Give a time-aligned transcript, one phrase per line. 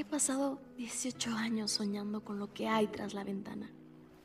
[0.00, 3.70] He pasado 18 años soñando con lo que hay tras la ventana.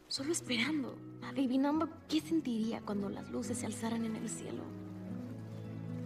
[0.08, 4.64] Solo esperando, adivinando qué sentiría cuando las luces se alzaran en el cielo.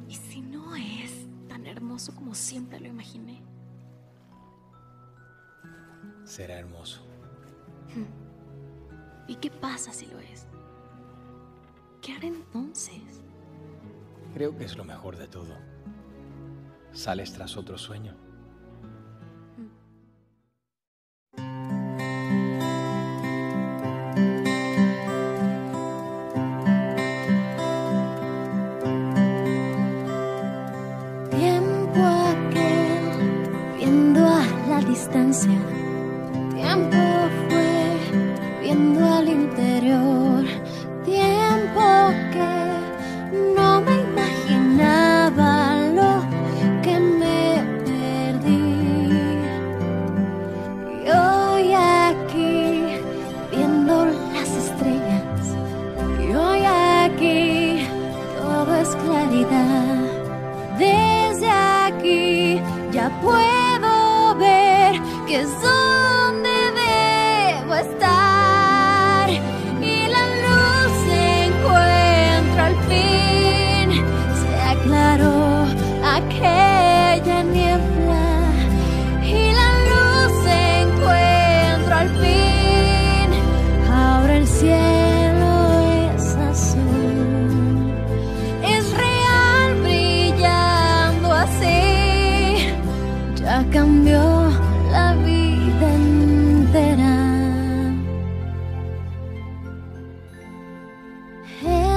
[0.08, 3.44] ¿Y si no es tan hermoso como siempre lo imaginé?
[6.24, 7.06] Será hermoso.
[9.28, 10.48] ¿Y qué pasa si lo es?
[12.02, 13.22] ¿Qué haré entonces?
[14.34, 15.56] Creo que es lo mejor de todo.
[16.92, 18.29] Sales tras otro sueño.
[36.62, 36.98] Tiempo
[37.48, 40.44] fue, viendo al interior.
[41.06, 42.52] Tiempo que
[43.56, 46.12] no me imaginaba lo
[46.84, 49.08] que me perdí.
[51.06, 53.00] Y hoy aquí,
[53.52, 55.42] viendo las estrellas.
[56.20, 57.88] Y hoy aquí,
[58.38, 59.96] todo es claridad.
[60.78, 65.50] Desde aquí ya puedo ver que es
[76.22, 78.28] aquella niebla.
[79.24, 83.28] Y la luz se encuentra al fin.
[83.92, 85.52] Ahora el cielo
[86.16, 87.40] es azul
[88.64, 92.58] es real brillando así.
[93.36, 94.50] Ya cambió
[94.92, 97.16] la vida entera.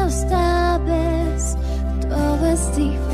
[0.07, 1.57] Esta vez
[2.09, 3.12] todo es diferente.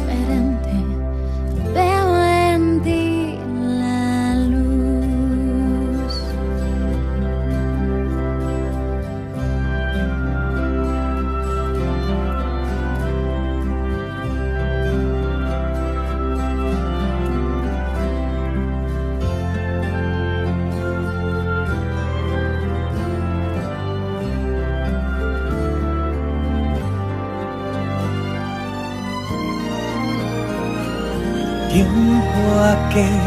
[31.71, 33.21] Tiempo aquel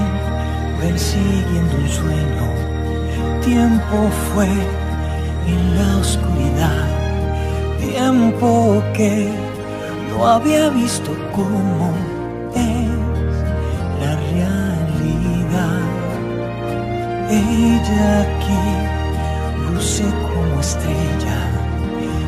[0.79, 2.47] persiguiendo un sueño,
[3.43, 4.47] tiempo fue
[5.47, 6.87] en la oscuridad,
[7.79, 9.29] tiempo que
[10.09, 11.93] no había visto cómo
[12.55, 12.89] es
[14.01, 15.81] la realidad.
[17.29, 21.39] Ella aquí luce como estrella,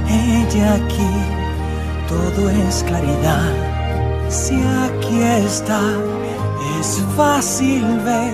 [0.08, 1.12] ella aquí
[2.08, 3.73] todo es claridad.
[4.34, 5.80] Si aquí está,
[6.80, 8.34] es fácil ver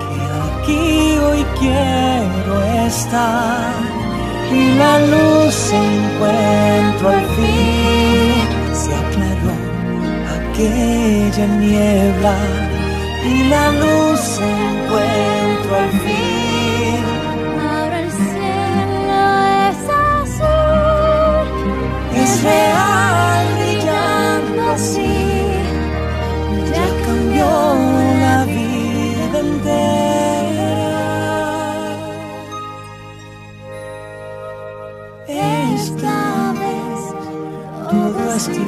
[0.00, 3.74] que aquí hoy quiero estar.
[4.52, 9.56] Y la luz encuentro al fin, se aclaró
[10.38, 12.36] aquella niebla.
[13.24, 15.21] Y la luz encuentro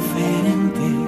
[0.04, 1.04] diferente.